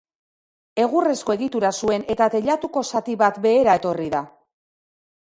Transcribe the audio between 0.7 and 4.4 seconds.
Egurrezko egitura zuen eta teilatuko zati bat behera etorri da.